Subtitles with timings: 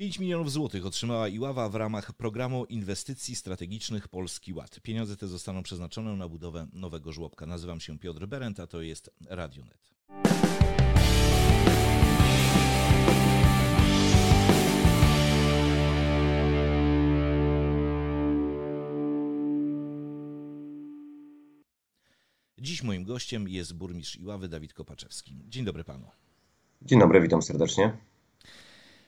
[0.00, 4.80] 5 milionów złotych otrzymała Iława w ramach programu inwestycji strategicznych Polski Ład.
[4.80, 7.46] Pieniądze te zostaną przeznaczone na budowę nowego żłobka.
[7.46, 9.94] Nazywam się Piotr Berent, a to jest Radionet.
[22.58, 25.36] Dziś moim gościem jest burmistrz Iławy Dawid Kopaczewski.
[25.48, 26.06] Dzień dobry panu.
[26.82, 28.09] Dzień dobry, witam serdecznie.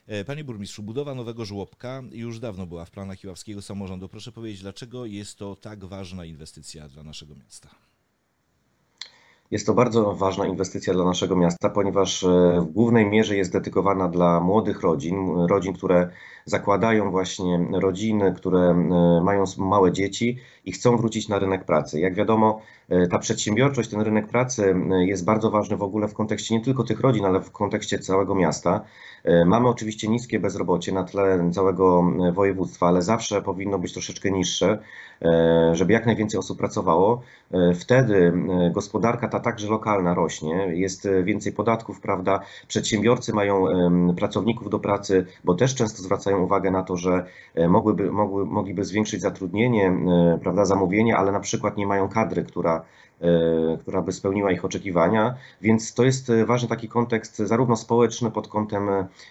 [0.07, 4.09] E, panie burmistrzu, budowa nowego żłobka już dawno była w planach iławskiego samorządu.
[4.09, 7.92] Proszę powiedzieć, dlaczego jest to tak ważna inwestycja dla naszego miasta?
[9.53, 12.29] Jest to bardzo ważna inwestycja dla naszego miasta, ponieważ e,
[12.61, 16.11] w głównej mierze jest dedykowana dla młodych rodzin, rodzin, które
[16.45, 18.75] zakładają właśnie rodziny, które e,
[19.25, 22.01] mają małe dzieci i chcą wrócić na rynek pracy.
[22.01, 26.55] Jak wiadomo, e, ta przedsiębiorczość, ten rynek pracy jest bardzo ważny w ogóle w kontekście
[26.55, 28.85] nie tylko tych rodzin, ale w kontekście całego miasta.
[29.47, 34.79] Mamy oczywiście niskie bezrobocie na tle całego województwa, ale zawsze powinno być troszeczkę niższe,
[35.73, 37.23] żeby jak najwięcej osób pracowało.
[37.75, 38.33] Wtedy
[38.73, 42.41] gospodarka ta także lokalna rośnie, jest e, więcej podatków, prawda?
[42.69, 43.65] Przedsiębiorcy mają
[44.17, 48.85] pracowników do pracy, bo też często zwracają uwagę na to, że e, mogłyby, mogły, mogliby
[48.85, 52.85] zwiększyć zatrudnienie, e, prawda, zamówienie, ale na przykład nie mają kadry, która
[53.81, 55.35] która by spełniła ich oczekiwania.
[55.61, 58.89] Więc to jest e, ważny taki kontekst zarówno społeczny pod kątem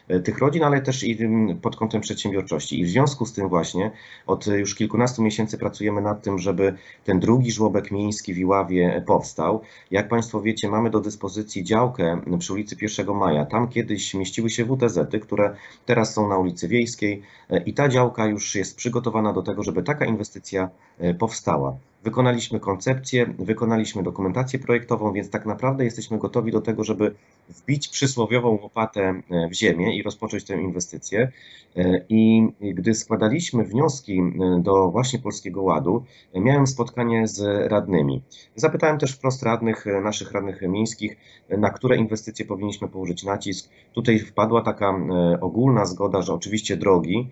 [0.07, 1.17] e, tych rodzin, ale też i
[1.61, 2.79] pod kątem przedsiębiorczości.
[2.79, 3.91] I w związku z tym właśnie
[4.27, 9.61] od już kilkunastu miesięcy pracujemy nad tym, żeby ten drugi żłobek miejski w Iławie powstał.
[9.91, 13.45] Jak Państwo wiecie, mamy do dyspozycji działkę przy ulicy 1 Maja.
[13.45, 17.21] Tam kiedyś mieściły się WTZ-y, które teraz są na ulicy Wiejskiej
[17.65, 20.69] i ta działka już jest przygotowana do tego, żeby taka inwestycja
[21.19, 21.75] powstała.
[22.03, 27.15] Wykonaliśmy koncepcję, wykonaliśmy dokumentację projektową, więc tak naprawdę jesteśmy gotowi do tego, żeby
[27.49, 31.31] wbić przysłowiową łopatę e, w ziemię i rozpocząć tę inwestycję.
[31.75, 36.03] E, I gdy składaliśmy wnioski e, do właśnie Polskiego Ładu,
[36.35, 38.21] miałem spotkanie z radnymi.
[38.55, 41.17] Zapytałem też wprost radnych, naszych radnych miejskich,
[41.49, 43.69] na które inwestycje powinniśmy położyć nacisk.
[43.93, 44.93] Tutaj wpadła taka
[45.41, 47.29] ogólna zgoda, że oczywiście drogi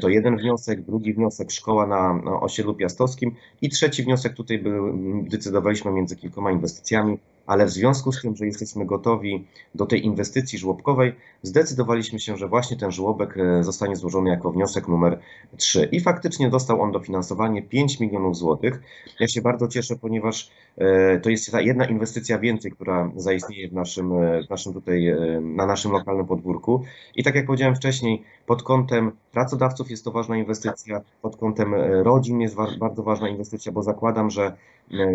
[0.00, 4.92] to jeden wniosek, drugi wniosek szkoła na osiedlu piastowskim i trzeci wniosek tutaj był,
[5.22, 10.58] decydowaliśmy między kilkoma inwestycjami ale w związku z tym, że jesteśmy gotowi do tej inwestycji
[10.58, 15.18] żłobkowej, zdecydowaliśmy się, że właśnie ten żłobek e, zostanie złożony jako wniosek numer
[15.56, 15.88] 3.
[15.92, 18.80] I faktycznie dostał on dofinansowanie 5 milionów złotych.
[19.20, 23.72] Ja się bardzo cieszę, ponieważ e, to jest ta jedna inwestycja więcej, która zaistnieje w
[23.72, 26.82] naszym, e, w naszym tutaj, na naszym lokalnym podwórku.
[27.14, 32.40] I tak jak powiedziałem wcześniej, pod kątem pracodawców jest to ważna inwestycja, pod kątem rodzin
[32.40, 34.56] jest bardzo ważna inwestycja, bo zakładam, że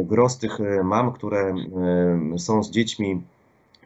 [0.03, 1.55] gros tych mam, które
[2.37, 3.21] są z dziećmi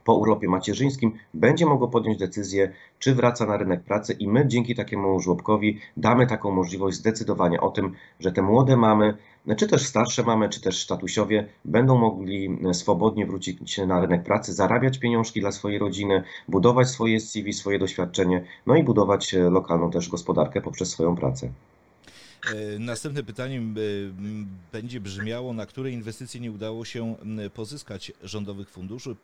[0.03, 4.75] po urlopie macierzyńskim, będzie mogło podjąć decyzję, czy wraca na rynek pracy i my dzięki
[4.75, 9.17] takiemu żłobkowi damy taką możliwość zdecydowania o tym, że te młode mamy,
[9.57, 14.99] czy też starsze mamy, czy też statusiowie będą mogli swobodnie wrócić na rynek pracy, zarabiać
[14.99, 20.61] pieniążki dla swojej rodziny, budować swoje CV, swoje doświadczenie, no i budować lokalną też gospodarkę
[20.61, 21.49] poprzez swoją pracę.
[22.45, 23.61] E, następne pytanie e,
[24.71, 27.15] będzie brzmiało, na które inwestycje nie udało się
[27.53, 29.15] pozyskać rządowych funduszy.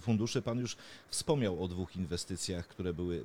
[0.00, 0.76] Funduszy pan już
[1.08, 3.22] wspomniał o dwóch inwestycjach, które były e,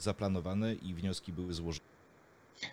[0.00, 1.89] zaplanowane i wnioski były złożone.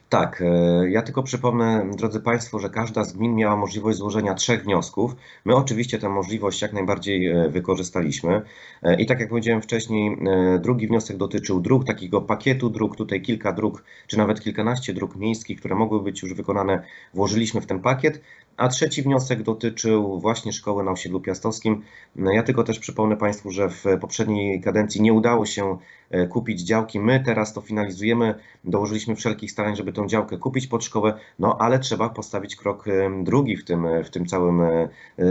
[0.10, 4.64] Tak, e, ja tylko przypomnę, drodzy Państwo, że każda z gmin miała możliwość złożenia trzech
[4.64, 5.16] wniosków.
[5.46, 8.42] My oczywiście tę możliwość jak najbardziej e, wykorzystaliśmy.
[8.84, 10.18] E, I tak jak powiedziałem wcześniej,
[10.60, 15.60] drugi wniosek dotyczył dróg, takiego pakietu dróg, tutaj kilka dróg, czy nawet kilkanaście dróg miejskich,
[15.60, 16.84] które mogły być już wykonane,
[17.14, 18.22] włożyliśmy w ten pakiet.
[18.58, 21.84] A trzeci wniosek dotyczył właśnie szkoły na osiedlu piastowskim.
[22.16, 25.78] Ja tylko też przypomnę Państwu, że w poprzedniej kadencji nie udało się
[26.10, 27.00] e, kupić działki.
[27.00, 28.36] My teraz to finalizujemy.
[28.64, 33.24] Dołożyliśmy wszelkich starań, żeby tą działkę kupić pod szkołę, no ale trzeba postawić krok e,
[33.24, 34.62] drugi w tym, e, w tym całym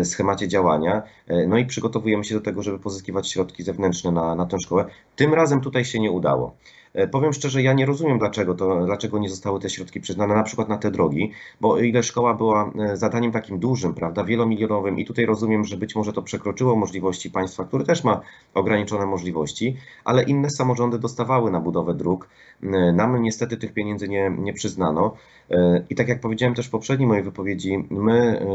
[0.05, 1.03] schemacie działania.
[1.49, 4.85] No i przygotowujemy się do tego, żeby pozyskiwać środki zewnętrzne na, na tę szkołę.
[5.17, 6.57] Tym razem tutaj się nie udało.
[6.97, 10.43] E, powiem szczerze, ja nie rozumiem, dlaczego, to, dlaczego nie zostały te środki przyznane na
[10.43, 15.05] przykład na te drogi, bo ile szkoła była e, zadaniem takim dużym, prawda, wielomilionowym i
[15.05, 18.21] tutaj rozumiem, że być może to przekroczyło możliwości państwa, które też ma
[18.55, 22.29] ograniczone możliwości, ale inne samorządy dostawały na budowę dróg.
[22.63, 25.17] E, nam niestety tych pieniędzy nie, nie przyznano.
[25.91, 28.47] I tak jak powiedziałem też w poprzedniej mojej wypowiedzi, my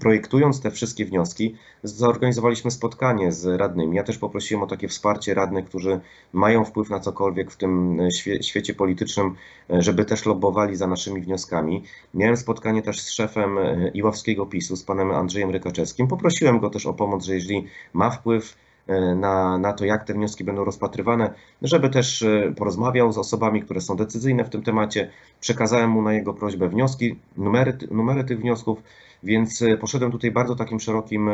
[0.00, 3.96] projektując te wszystkie wnioski, zorganizowaliśmy spotkanie z radnymi.
[3.96, 6.00] Ja też poprosiłem o takie wsparcie radnych, którzy
[6.32, 7.77] mają wpływ na cokolwiek w tym
[8.26, 9.34] E, świecie politycznym,
[9.70, 11.84] e, żeby też lobbowali za naszymi wnioskami.
[12.14, 16.08] Miałem spotkanie też z szefem e, Iławskiego PiSu, z panem Andrzejem Rykaczewskim.
[16.08, 18.68] Poprosiłem go też o pomoc, że jeżeli ma wpływ
[19.16, 22.24] na, na to, jak te wnioski będą rozpatrywane, żeby też
[22.56, 25.10] porozmawiał z osobami, które są decyzyjne w tym temacie.
[25.40, 28.82] Przekazałem mu na jego prośbę wnioski, numery, numery tych wniosków,
[29.22, 31.30] więc poszedłem tutaj bardzo takim szerokim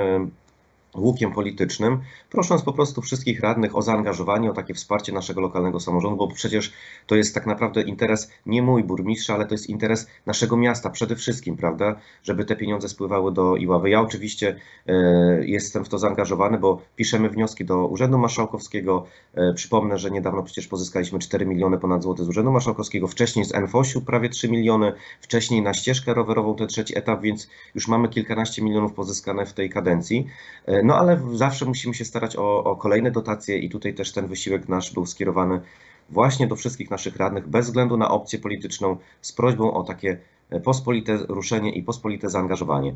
[0.95, 2.01] łukiem politycznym,
[2.31, 6.73] prosząc po prostu wszystkich radnych o zaangażowanie, o takie wsparcie naszego lokalnego samorządu, bo przecież
[7.07, 11.17] to jest tak naprawdę interes nie mój burmistrza, ale to jest interes naszego miasta przede
[11.17, 13.91] wszystkim, prawda, żeby te pieniądze spływały do Iławy.
[13.91, 14.57] Ja oczywiście
[14.87, 14.93] e,
[15.47, 19.07] jestem w to zaangażowany, bo piszemy wnioski do Urzędu Marszałkowskiego.
[19.35, 23.53] E, przypomnę, że niedawno przecież pozyskaliśmy 4 miliony ponad złoty z Urzędu Marszałkowskiego, wcześniej z
[23.55, 28.63] NFOŚ-u prawie 3 miliony, wcześniej na ścieżkę rowerową ten trzeci etap, więc już mamy kilkanaście
[28.63, 30.27] milionów pozyskane w tej kadencji.
[30.67, 34.27] E, no ale zawsze musimy się starać o, o kolejne dotacje i tutaj też ten
[34.27, 35.61] wysiłek nasz był skierowany
[36.11, 40.19] właśnie do wszystkich naszych radnych, bez względu na opcję polityczną, z prośbą o takie
[40.65, 42.95] pospolite ruszenie i pospolite zaangażowanie.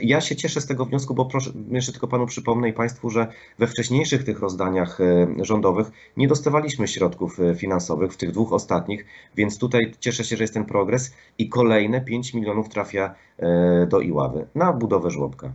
[0.00, 3.26] Ja się cieszę z tego wniosku, bo proszę, jeszcze tylko panu przypomnę i państwu, że
[3.58, 9.06] we wcześniejszych tych rozdaniach e, rządowych nie dostawaliśmy środków e, finansowych w tych dwóch ostatnich,
[9.36, 14.00] więc tutaj cieszę się, że jest ten progres i kolejne 5 milionów trafia e, do
[14.00, 15.52] Iławy na budowę żłobka.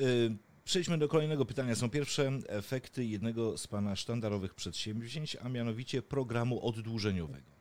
[0.00, 1.74] Y, przejdźmy do kolejnego pytania.
[1.74, 7.60] Są pierwsze efekty jednego z Pana sztandarowych przedsięwzięć, a mianowicie programu oddłużeniowego.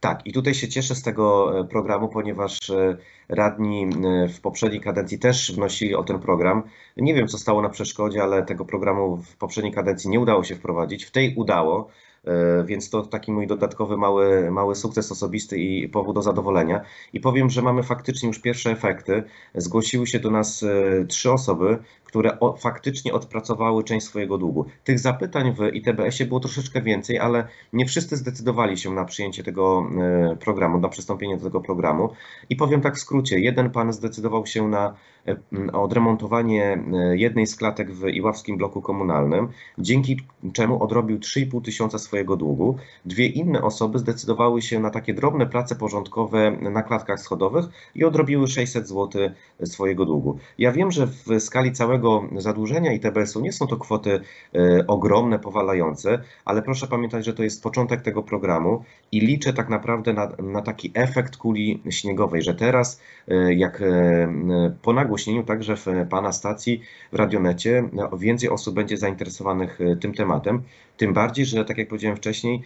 [0.00, 2.96] Tak, i tutaj się cieszę z tego e, programu, ponieważ e,
[3.28, 3.86] radni
[4.34, 6.62] w poprzedniej kadencji też wnosili o ten program.
[6.96, 10.56] Nie wiem, co stało na przeszkodzie, ale tego programu w poprzedniej kadencji nie udało się
[10.56, 11.04] wprowadzić.
[11.04, 11.90] W tej udało.
[12.26, 16.80] E, więc to taki mój dodatkowy mały, mały sukces osobisty i powód do zadowolenia.
[17.12, 19.22] I powiem, że mamy faktycznie już pierwsze efekty.
[19.54, 21.78] Zgłosiły się do nas e, trzy osoby,
[22.14, 24.66] które faktycznie odpracowały część swojego długu.
[24.84, 29.86] Tych zapytań w ITBS-ie było troszeczkę więcej, ale nie wszyscy zdecydowali się na przyjęcie tego
[30.00, 32.10] e, programu, na przystąpienie do tego programu.
[32.50, 34.94] I powiem tak w skrócie, jeden pan zdecydował się na
[35.72, 40.20] odremontowanie jednej z klatek w Iławskim bloku komunalnym, dzięki
[40.52, 42.76] czemu odrobił 3,5 tysiąca swojego długu.
[43.04, 47.64] Dwie inne osoby zdecydowały się na takie drobne prace porządkowe na klatkach schodowych
[47.94, 49.30] i odrobiły 600 zł
[49.64, 50.38] swojego długu.
[50.58, 52.03] Ja wiem, że w skali całego
[52.36, 54.20] zadłużenia ITBS-u nie są to kwoty
[54.54, 59.68] e, ogromne, powalające, ale proszę pamiętać, że to jest początek tego programu i liczę tak
[59.68, 65.76] naprawdę na, na taki efekt kuli śniegowej, że teraz, e, jak e, po nagłośnieniu także
[65.76, 66.80] w Pana stacji
[67.12, 70.62] w Radionecie, więcej osób będzie zainteresowanych tym tematem.
[70.96, 72.62] Tym bardziej, że tak jak powiedziałem wcześniej,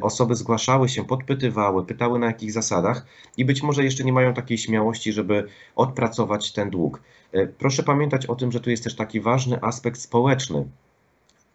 [0.00, 4.58] osoby zgłaszały się, podpytywały, pytały na jakich zasadach i być może jeszcze nie mają takiej
[4.58, 5.46] śmiałości, żeby
[5.76, 7.02] odpracować ten dług.
[7.32, 10.66] E, proszę pamiętać o tym, że tu jest też taki ważny aspekt społeczny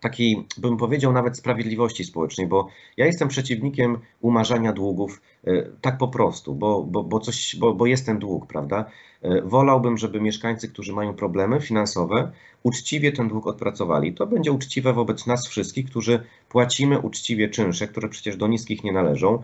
[0.06, 2.68] takiej, bym powiedział, nawet sprawiedliwości społecznej, bo
[2.98, 7.86] ja jestem przeciwnikiem umarzania długów e, tak po prostu, bo, bo, bo, coś, bo, bo
[7.86, 8.86] jest ten dług, prawda?
[9.22, 12.32] E, wolałbym, żeby mieszkańcy, którzy mają problemy finansowe,
[12.64, 14.14] uczciwie ten dług odpracowali.
[14.14, 18.92] To będzie uczciwe wobec nas wszystkich, którzy płacimy uczciwie czynsze, które przecież do niskich nie
[18.92, 19.42] należą.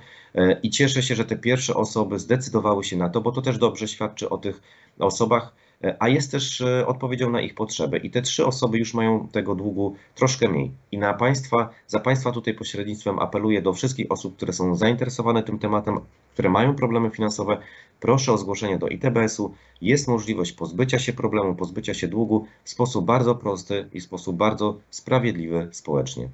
[0.64, 3.88] I cieszę się, że te pierwsze osoby zdecydowały się na to, bo to też dobrze
[3.88, 4.62] świadczy o tych
[5.00, 5.54] osobach,
[6.00, 7.98] a jest też e, odpowiedzią na ich potrzeby.
[7.98, 10.72] I te trzy osoby już mają tego długu troszkę mniej.
[10.92, 15.60] I na państwa, za państwa tutaj pośrednictwem apeluję do wszystkich osób, które są zainteresowane tym
[15.60, 16.00] tematem,
[16.34, 17.58] które mają problemy finansowe,
[18.00, 19.54] proszę o zgłoszenie do ITBS-u.
[19.82, 24.36] Jest możliwość pozbycia się problemu, pozbycia się długu w sposób bardzo prosty i w sposób
[24.36, 26.30] bardzo sprawiedliwy społecznie.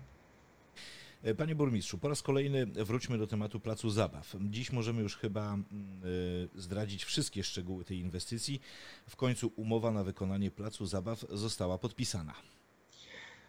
[1.24, 4.36] E, panie burmistrzu, po raz kolejny wróćmy do tematu placu zabaw.
[4.41, 5.65] Dziś możemy już chyba mm,
[6.56, 8.62] e, zdradzić wszystkie szczegóły tej inwestycji.
[9.10, 12.34] W końcu umowa na wykonanie placu zabaw została podpisana.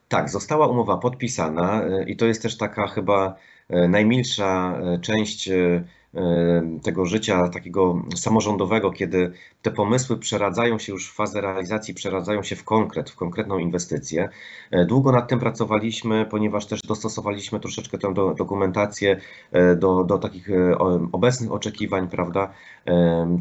[0.09, 3.37] Tak, została umowa podpisana e, i to jest też taka chyba
[3.89, 5.51] najmilsza część
[6.83, 12.57] tego życia takiego samorządowego, kiedy te pomysły przeradzają się już w fazę realizacji, przeradzają się
[12.57, 14.29] w konkret, w konkretną inwestycję.
[14.71, 19.21] E, długo nad tym pracowaliśmy, ponieważ też dostosowaliśmy troszeczkę tę dokumentację
[19.53, 20.79] e, do, do takich e,
[21.13, 22.53] obecnych oczekiwań, prawda?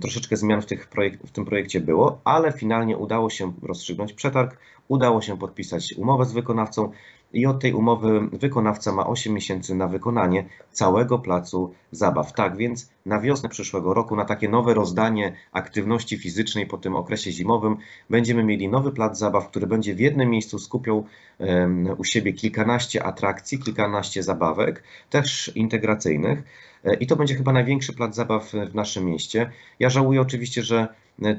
[0.01, 4.57] Troszeczkę zmian w, tych projek w tym projekcie było, ale finalnie udało się rozstrzygnąć przetarg,
[4.87, 6.91] udało się podpisać umowę z wykonawcą
[7.37, 12.33] i od tej umowy wykonawca ma 8 miesięcy na wykonanie całego placu zabaw.
[12.33, 17.31] Tak więc na wiosnę przyszłego roku, na takie nowe rozdanie aktywności fizycznej po tym okresie
[17.31, 17.77] zimowym,
[18.09, 21.05] będziemy mieli nowy plac zabaw, który będzie w jednym miejscu skupiał
[21.97, 26.43] u siebie kilkanaście atrakcji, kilkanaście zabawek, też integracyjnych.
[26.85, 29.51] E, I to będzie chyba największy plac zabaw w naszym mieście.
[29.79, 30.87] Ja żałuję oczywiście, że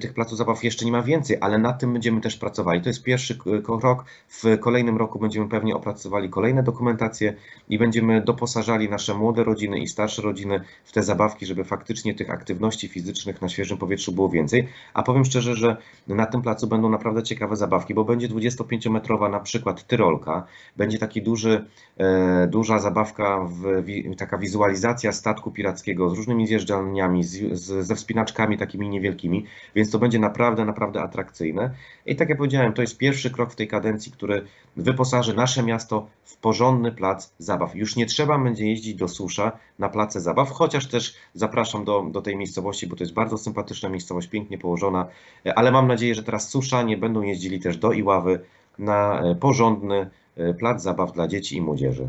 [0.01, 2.81] tych placów zabaw jeszcze nie ma więcej, ale nad tym będziemy też pracowali.
[2.81, 4.05] To jest pierwszy krok.
[4.29, 7.35] W kolejnym roku będziemy pewnie opracowali kolejne dokumentacje
[7.69, 12.31] i będziemy doposażali nasze młode rodziny i starsze rodziny w te zabawki, żeby faktycznie tych
[12.31, 14.69] aktywności fizycznych na świeżym powietrzu było więcej.
[14.95, 15.77] A powiem szczerze, że
[16.09, 21.23] na tym placu będą naprawdę ciekawe zabawki, bo będzie 25-metrowa na przykład tyrolka, będzie taki
[21.23, 21.65] duży,
[21.97, 23.83] e, duża zabawka, w,
[24.17, 30.19] taka wizualizacja statku pirackiego z różnymi zjeżdżalniami, z, ze wspinaczkami takimi niewielkimi, więc to będzie
[30.19, 31.71] naprawdę, naprawdę atrakcyjne.
[32.07, 34.45] I tak jak powiedziałem, to jest pierwszy krok w tej kadencji, który
[34.77, 37.77] wyposaży nasze miasto w porządny plac zabaw.
[37.77, 42.23] Już nie trzeba będzie jeździć do Susza na place zabaw, chociaż też zapraszam do, do
[42.23, 45.07] tej miejscowości, bo to jest bardzo sympatyczna miejscowość, pięknie położona,
[45.55, 48.41] ale mam nadzieję, że teraz Susza nie będą jeździli też do Iławy
[48.79, 52.09] na e, porządny e, plac zabaw dla dzieci i młodzieży.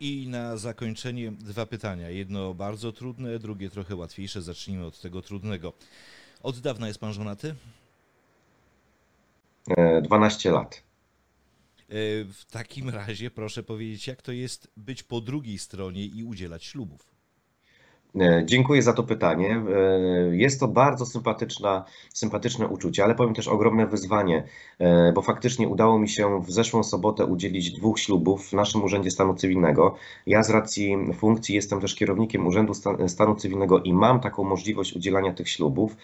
[0.00, 2.10] I na zakończenie dwa pytania.
[2.10, 4.42] Jedno bardzo trudne, drugie trochę łatwiejsze.
[4.42, 5.72] Zacznijmy od tego trudnego.
[6.42, 7.54] Od dawna jest pan żonaty?
[10.02, 10.82] 12 e, lat.
[11.88, 17.11] W takim razie proszę powiedzieć, jak to jest być po drugiej stronie i udzielać ślubów?
[18.20, 19.62] E, dziękuję za to pytanie.
[20.30, 21.06] E, jest to bardzo
[22.12, 24.44] sympatyczne uczucie, ale powiem też ogromne wyzwanie,
[24.78, 29.10] e, bo faktycznie udało mi się w zeszłą sobotę udzielić dwóch ślubów w naszym Urzędzie
[29.10, 29.94] Stanu Cywilnego.
[30.26, 32.72] Ja z racji funkcji jestem też kierownikiem Urzędu
[33.06, 35.96] Stanu Cywilnego i mam taką możliwość udzielania tych ślubów.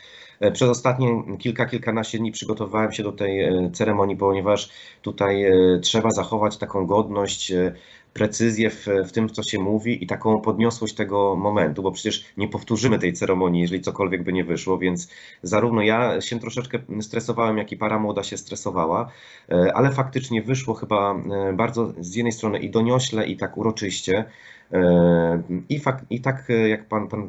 [0.52, 3.40] Przez ostatnie kilka, kilkanaście dni przygotowywałem się do tej
[3.72, 4.70] ceremonii, ponieważ
[5.02, 5.44] tutaj
[5.82, 7.52] trzeba zachować taką godność
[8.18, 12.48] precyzję w, w tym, co się mówi i taką podniosłość tego momentu, bo przecież nie
[12.48, 15.08] powtórzymy tej ceremonii, jeżeli cokolwiek by nie wyszło, więc
[15.42, 19.10] zarówno ja się troszeczkę stresowałem, jak i para młoda się stresowała,
[19.50, 24.24] e, ale faktycznie wyszło chyba e, bardzo z jednej strony i doniośle, i tak uroczyście.
[24.72, 27.28] E, I, I tak, jak pan, pan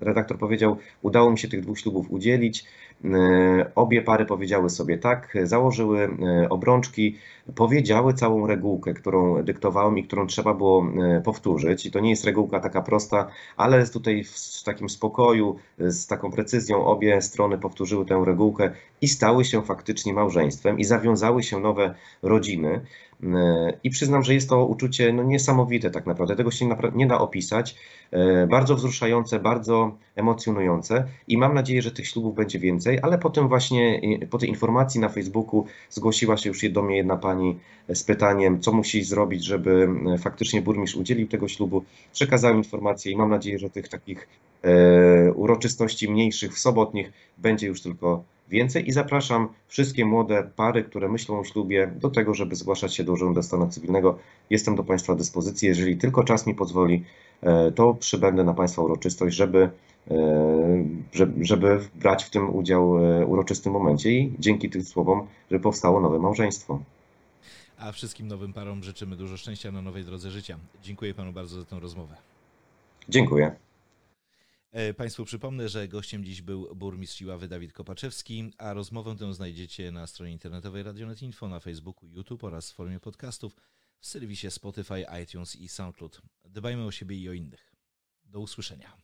[0.00, 2.64] redaktor powiedział, udało mi się tych dwóch ślubów udzielić.
[3.04, 7.16] E, obie pary powiedziały sobie tak, założyły e, obrączki,
[7.54, 11.86] powiedziały całą regułkę, którą dyktowałem i którą trzeba było e, powtórzyć.
[11.86, 16.84] I to nie jest regułka taka prosta, ale tutaj w takim spokoju, z taką precyzją
[16.84, 18.70] obie strony powtórzyły tę regułkę
[19.00, 22.80] i stały się faktycznie małżeństwem i zawiązały się nowe rodziny.
[23.84, 26.36] I przyznam, że jest to uczucie no, niesamowite tak naprawdę.
[26.36, 27.76] Tego się nie da opisać.
[28.48, 34.00] Bardzo wzruszające, bardzo emocjonujące i mam nadzieję, że tych ślubów będzie więcej, ale potem właśnie
[34.30, 37.58] po tej informacji na Facebooku zgłosiła się już do mnie jedna pani
[37.88, 41.84] z pytaniem, co musi zrobić, żeby faktycznie burmistrz udzielił tego ślubu.
[42.12, 44.28] Przekazałem informację i mam nadzieję, że tych takich
[44.62, 51.08] e, uroczystości mniejszych w sobotnich będzie już tylko więcej i zapraszam wszystkie młode pary, które
[51.08, 54.18] myślą o ślubie, do tego, żeby zgłaszać się do Urzędu Stanu Cywilnego.
[54.50, 55.68] Jestem do Państwa dyspozycji.
[55.68, 57.04] Jeżeli tylko czas mi pozwoli,
[57.42, 59.70] e, to przybędę na Państwa uroczystość, żeby,
[60.10, 60.84] e,
[61.40, 66.18] żeby brać w tym udział e, uroczystym momencie i dzięki tym słowom, żeby powstało nowe
[66.18, 66.80] małżeństwo.
[67.78, 70.58] A wszystkim nowym parom życzymy dużo szczęścia na nowej drodze życia.
[70.82, 72.14] Dziękuję Panu bardzo za tę rozmowę.
[73.08, 73.69] Dziękuję.
[74.72, 79.90] E, państwu przypomnę, że gościem dziś był burmistrz Iławy Dawid Kopaczewski, a rozmowę tę znajdziecie
[79.90, 83.56] na stronie internetowej Radionet Info, na Facebooku, YouTube oraz w formie podcastów
[83.98, 86.22] w serwisie Spotify, iTunes i SoundCloud.
[86.44, 87.72] Dbajmy o siebie i o innych.
[88.24, 88.96] Do usłyszenia.